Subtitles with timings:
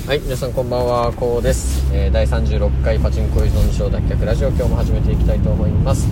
[0.00, 1.86] はい、皆さんこんばんは、こうです。
[1.92, 6.08] えー第36回パチンコ依存症脱却ラジオ、今日も始めていきたいと思います。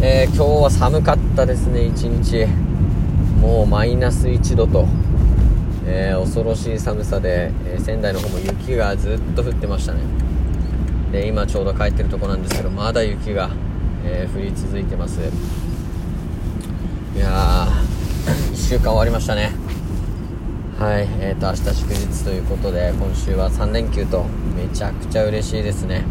[0.00, 2.46] えー今日は寒かったですね、一日。
[3.42, 4.86] もうマイナス1度と、
[5.86, 10.00] えー恐ろしい寒さで、えー仙台の方も雪がずっと降ってましたね。
[11.12, 13.50] で、今ちょうど帰ってるとこなんですけど、まだ雪が、
[14.02, 15.20] えー降り続いてます。
[15.20, 19.65] いやー、1週間終わりましたね。
[20.78, 26.04] はい、えーと、明日祝日ということで、今週は3連休と、めちゃくちゃ嬉しいですね。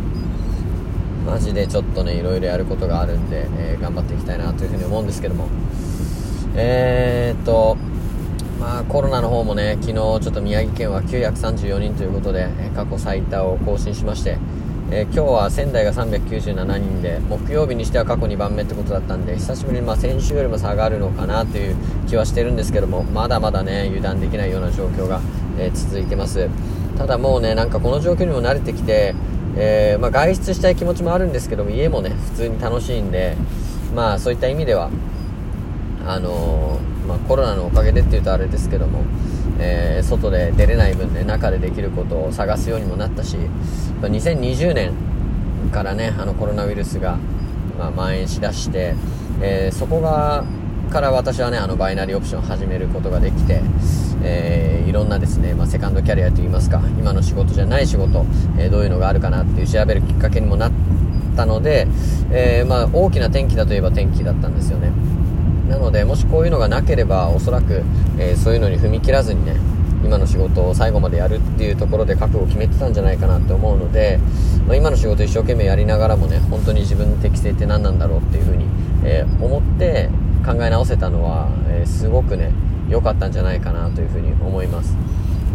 [1.23, 5.50] マジでちょっとね、いろいろやることがあるんで、えー頑張っていきたいなというふうに思うんですけども。
[6.56, 7.78] えーと、
[8.59, 14.40] まあコロナの方もね、昨日ちょっと宮城県は934人ということで、過去最多を更新しまして、
[14.91, 21.75] えー今日は仙台が397人で、木曜日にしては過去2番目ってことだったんで、久しぶりにまあ先週よりも下がるのかなという
[22.08, 25.21] 気はしてるんですけども、まだまだね、油断できないような状況が、
[25.58, 26.49] えー続いてます。
[26.98, 29.16] ただもうね、なんかこの状況にも慣れてきて、
[29.58, 33.36] えーまあ、外出したい気持ちもあるんですけども、家もね、普通に楽しいんで、
[33.95, 34.92] まあそういった意味では、
[36.06, 39.03] あのーまあ、コロナのおかげでっていうとあれですけども、
[39.59, 43.38] えー外で出れない分ね中でできることを探すようにもなったし
[44.02, 44.94] 2020年
[45.72, 47.17] からねあのコロナウイルスが、
[47.78, 48.95] まあ、蔓延しだして、
[49.42, 50.44] えーそこが
[50.92, 53.61] から私はねあのバイナリーオプションを始めることができて、
[54.23, 58.26] えーいろんなですね、まあ、セカンドキャリアといいますか今の仕事じゃない仕事、
[58.58, 60.72] えーどういうのがあるかなっていう調べるきっかけにもなっ
[61.36, 61.88] たので、
[62.31, 64.92] えーまあ、大きな転機だといえば転機だったんですよね。
[65.69, 67.83] なのでもしこういうのがなければおそらく、
[68.17, 69.58] えーそういうのに踏み切らずにね
[70.03, 74.19] 今の仕事を最後までやるっていうところで覚悟を決めてたんじゃないかなって思うので、
[74.67, 78.66] まあ、今の仕事一生懸命やりながらもね本当に自分の適性って何なんだろうっていうふうに、
[79.03, 80.09] えー思って
[80.45, 82.52] 考え直せたのは、えーすごくね
[82.88, 84.95] 良かったんじゃないかなというふうに思います。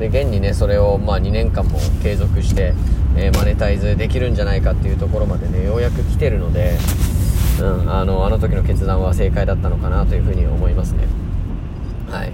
[0.01, 2.75] で現にねそれをまあ2年間も継続して、
[3.17, 6.79] えマネタイズできるんじゃないかっていうところまでねようやく来てるので
[7.65, 11.05] うん、あのあの時の決断は正解だったのかなというふうに思いますね。
[12.11, 12.33] はい。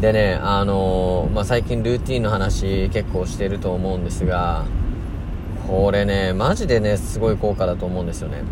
[0.00, 4.64] でねあのーまあ、最近ルーティンの話結構してると思うんですが
[5.66, 8.42] これねマジでねすごい効果だと思うんですよね。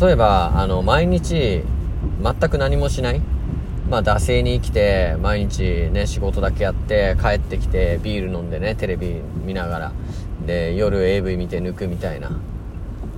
[0.00, 1.62] 例えばあの毎日
[2.22, 3.20] 全く何もしない。
[3.90, 9.92] まあ惰性に生きて毎日ね仕事だけやって帰ってきてビール飲んでねテレビ見ながら。
[10.46, 12.40] で夜 AV 見て抜くみたいな。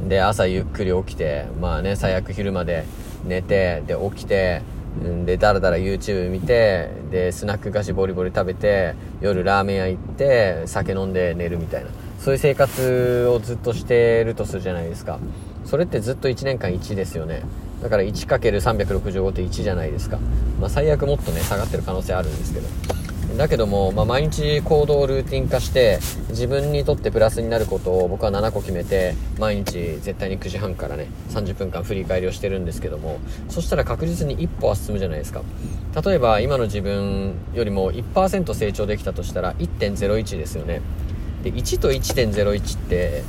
[0.09, 2.85] で朝ゆっくり起きてまあね最悪昼まで
[3.25, 4.63] 寝てで起きて
[5.03, 11.91] うんでだらだら YouTube 見てでスナック菓子ボリボリ食べて夜ラーメン屋行って酒飲んで寝るみたいな。
[12.25, 15.19] そういう生活をずっとしてるとするじゃないですか。
[15.67, 17.43] それってずっと1年間1ですよね。
[17.83, 20.19] だから 1×365 って1じゃないですか、
[20.59, 22.67] まあ、最悪もっとね下がってる可能性あるんですけど。
[23.37, 25.99] だけども、まあ、毎日行動をルーティン化して
[26.31, 33.19] 自分にとってプラスになることを僕は7個決めて毎日絶対に9時半からね30分間振り返りをしてるんですけども
[33.49, 35.43] そしたら確実に一歩は進むじゃないですか。
[36.05, 40.81] 例えば今の自分よりも1%成長できたとしたら1.01ですよね。
[41.43, 43.23] で1と1.01って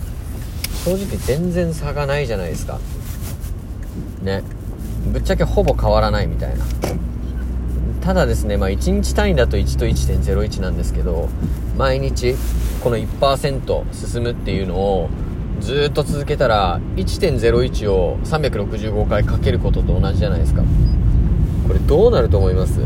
[0.83, 2.79] 正直全然差がないじゃないですか。
[4.21, 4.43] ね。
[5.11, 6.65] ぶっちゃけほぼ変わらないみたいな。
[8.05, 11.27] ただですね、まあ、1日単位だと1と1.01なんですけど
[11.75, 12.35] 毎日
[12.83, 15.09] この1%進むっていうのを
[15.59, 20.61] ずっと続けたら1.01を365回かけることと同じじゃないですか。
[21.67, 22.79] これどうなると思います？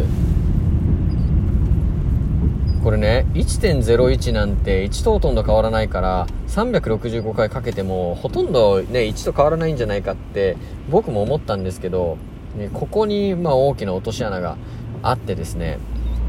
[2.82, 10.56] これね1.01なんて1とほとんど変わらないから365回かけてもほとんどね1と変わらないんじゃないかって
[10.90, 12.18] 僕も思ったんですけど、
[12.56, 14.56] ね、ここにまあ大きな落とし穴が
[15.04, 15.80] あってですね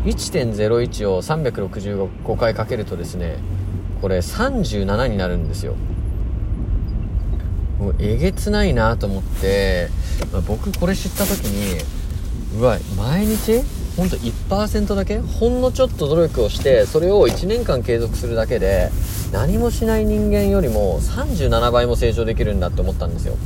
[0.05, 3.37] 1.01を365回かけるとですね
[4.01, 5.75] これ37になるんですよ。
[7.79, 9.89] もうえげつないなと思って、
[10.33, 11.83] まあ僕これ知った時に
[12.59, 13.63] うわ毎日
[13.97, 18.91] ほんと1%だけほんのちょっと努力をしてそれを1年間継続するだけで
[19.33, 23.37] 何もしない人間よりも37倍も成長できるんだって思ったんですよ。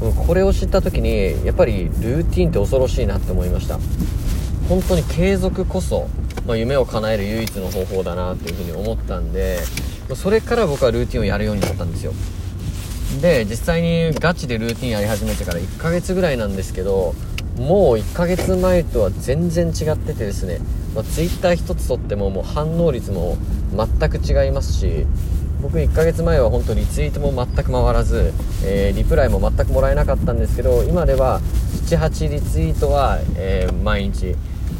[0.00, 3.78] これを知った時にやっぱりルーティンって恐ろしいなって思いました。
[4.68, 6.08] 本当に継続こそ、
[6.46, 9.58] まあ、夢を叶える唯一の方法だなっていうふうに思ったんで
[10.14, 12.12] それから僕はルーティンをやるようになったんですよ。
[13.20, 17.14] で実際にガチでルーティンやり始めてから1ヶ月ぐらいなんですけど
[17.56, 20.58] もう1ヶ月前とは全然違っててですね、
[20.94, 23.36] まあ、Twitter 一つとってももう反応率も
[23.76, 25.06] 全く違いますし
[25.64, 28.34] 僕1ヶ月前は本当リツイートも全く回らず、
[28.66, 31.40] えーリプライも全くもらえなかったんですけど今では
[31.88, 34.36] 78リツイートは、えー毎日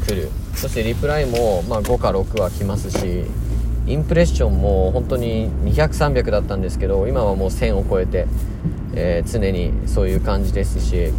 [0.07, 0.29] 来る。
[0.53, 3.25] そしてリプライも、まあ、5か6は来ますし
[3.87, 8.27] インプレッションも本当に200300だったんですけど今はもう1000を超えて、
[8.93, 11.11] えー、常にそういう感じですし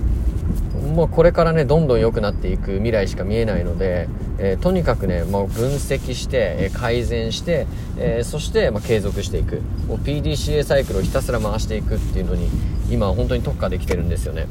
[0.95, 7.67] もうこれからねどんどん良くなっていく未来しか見えないので、えー、とにかくね、まあ、分析して、え改善して、
[7.99, 9.61] えー、そして、まあ、継続していく。
[9.89, 12.49] もう PDCA サイクルをひたすら回していくっていうのに
[12.91, 14.47] 今本当に特化できてるんですよね。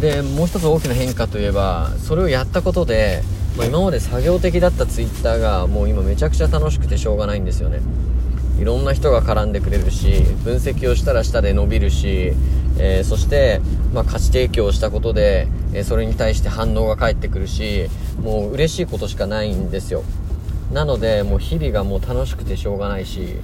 [0.00, 3.22] でもう一つ大きな変化といえばそれをやったことで、
[3.58, 7.80] まあ、今まで作業的だった Twitter がもう今めちゃくちゃ楽しくてしょうがないんですよね。
[8.58, 12.32] いろんな人が絡んでくれるし分析をしたら下で伸びるし、
[12.78, 13.60] えー、そして、
[13.92, 17.88] まあ、価値提供をしたことで、えー、それに対して反応が返ってくるし
[18.20, 20.04] もう嬉しいことしかないんですよ。
[20.72, 23.36] なのでもう日々がもう楽しくてしょうがないし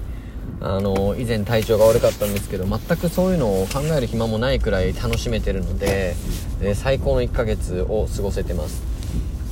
[0.60, 6.16] あの以前体調が悪かったんですけど全くそういうのを考える暇もないくらい楽しめてるので、
[6.60, 8.97] え、最高の1ヶ月を過ごせてます。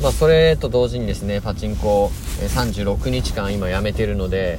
[0.02, 4.58] まあ、それと同時にですねパチンコ36日間今やめてるので、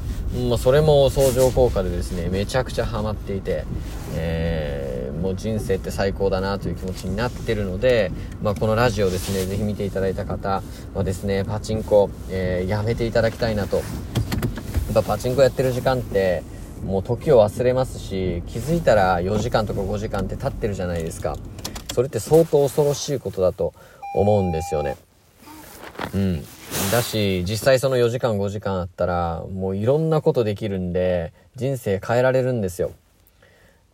[0.49, 3.65] まあ、それも相乗効果でですねめちゃくちゃハマっていて、
[4.15, 8.11] えー、もう人生って最高だなという気持ちになってるので、
[8.41, 10.63] まあ、このラジオですねぜひ見ていただいた方
[10.95, 13.77] はですねパチンコ、えー、やめていただきたいなと。
[13.77, 13.83] や
[14.91, 16.43] っぱパチンコやってる時間って
[16.83, 21.35] もう時を忘れますし気づいたら4時間とか5時間って経ってるじゃないですか。
[21.93, 23.73] それって相当恐ろしいことだと
[24.15, 24.97] 思うんですよね。
[26.13, 26.43] うん。
[26.91, 32.91] だし実際その4時間5時間あったらもういろんなことできるんで人生変えられるんですよ。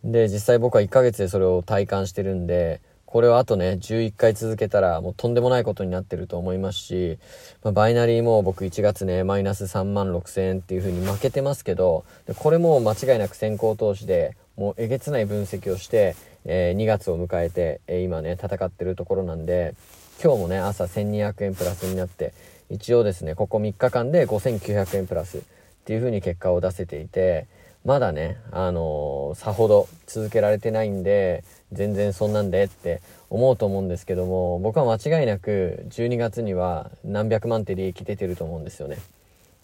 [0.02, 2.80] で実際僕は1ヶ月でそれを体感してるんで
[3.14, 7.16] これをあとね、11回続けたらもうとんでもないことになってると思いますし、
[7.62, 12.04] まあ、バイナリーも僕1月ね、マイナス3万6千円っていう風に負けてますけど、
[12.38, 19.76] これも間違いなく先行投資で、もうえげつない分析をして、えー、2月を迎えて、えー、今ね、戦ってるところなんで、
[20.22, 22.32] 今日もね、朝1200円プラスになって、
[22.70, 25.40] 一応ですね、ここ3日間で5900円プラスっ
[25.84, 27.46] ていう風に結果を出せていて、
[27.84, 38.98] まだね、あのー、さほど続けられてないんで、全然そんなんでって思うと思うんですけども、僕は間違いなく12月には何百万って利益出てると思うんですよね。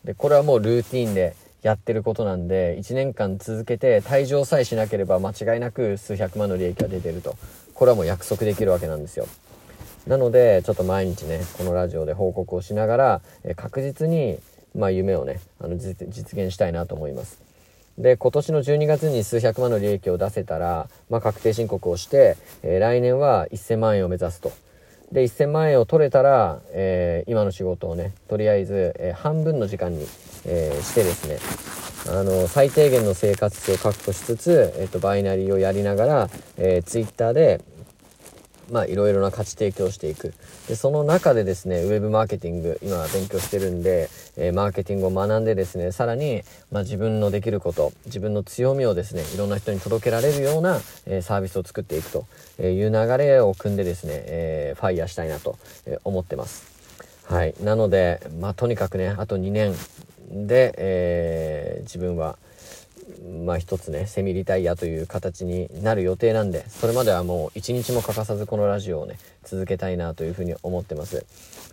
[0.05, 7.37] で、これはもうルーティンでやってることなんで、1年間続けて退場さえしなければ間違いなく数百万の利益が出てると。
[7.73, 9.27] これはもう約束できるわけなんですよ。
[10.07, 14.39] なので、ちょっと毎日ね、このラジオで報告をしながら、え確実に、
[14.75, 17.51] まあ夢をね、あの実現したいなと思います。
[17.99, 24.53] で、今年の12月に数百万の利益を出せたら、まあ、確定申告をして、えー、来年は1000万円を目指すと。
[25.13, 30.07] で、1000万円を取れたら、えー、今の仕事をね、とりあえず、えー、半分の時間に、
[30.47, 31.39] えしてですね、
[32.09, 37.61] あの、最低限の生活費を確保しつつ、えっ、と、バイナリーをやりながら、えー、ツイッターで、
[38.71, 40.35] まあ、いろいろな価値提供していく。
[40.69, 52.27] で、その中でですね、ウェブマーケティング、今勉強してるんで、えー、マーケティングを学んでですね、さらに、まあ、自分のできること、自分の強みをですね、いろんな人に届けられるような、えー、サービスを作っていくと
[52.63, 55.59] いう流れを組んでですね、えー、ファイヤーしたいなと
[56.05, 56.65] 思ってます。
[57.25, 57.55] はい。
[57.63, 59.75] なので、まあ、とにかくね、あと2年
[60.31, 62.39] で、え、自分は、
[63.45, 71.25] まあ一つね、セミリタイヤという形になる予定なんで、それまではもう一日も欠かさずこのラジオをね、続けたいなというふうに思ってます。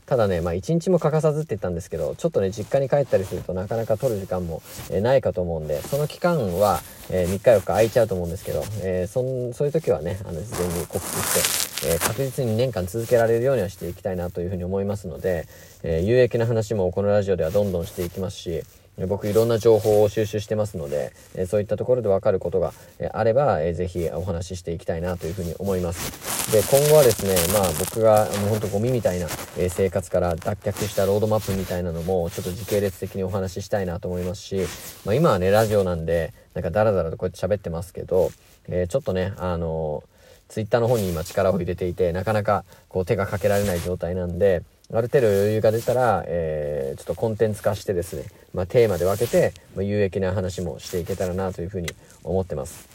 [0.05, 15.47] ただね、まあ一日も欠かさずって言ったんですけど、ちょっとね、実家に帰ったりするとなかなか取る時間も、え、ないかと思うんで、その期間は、えー、3日4日空いちゃうと思うんですけど、えー、そんそういう時はね、あの、事前に告知して、え確実に2年間続けられるようにはしていきたいなというふうに思いますので、
[15.83, 18.63] え有益な話もこのラジオではどんどんしていきますし、
[19.05, 26.51] 僕いろんな情報を収集してますので、えそういったところでわかることが、えあれば、えー、ぜひお話ししていきたいなというふうに思います。
[26.51, 34.61] で、今後はですね、まあ僕がもうほんとゴミみたいな、え生活から脱却したロードマップみたいなのもちょっと時系列的にお話ししたいなと思いますし、
[35.05, 38.31] まあ今はね、ラジオなんで、なんかダラダラとこうやって喋ってますけど、
[38.67, 40.03] えー、ちょっとね、あの
[40.47, 44.63] ツイッターの方に今力を入れていて、なかなかこう手がかけられない状態なんで、
[44.93, 51.89] ある程度余裕が出たら、えー、ちょっとコンテンツ化してですね、まあ、テーマで分けて、まあ、有益な話もしていけたらなというふうに
[52.23, 52.87] 思ってます。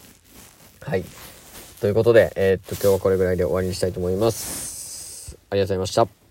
[0.81, 1.05] はい。
[1.81, 5.37] ということで、えー、っと、今日はこれぐらいで終わりにしたいと思います。
[5.51, 6.22] ありがとうございました。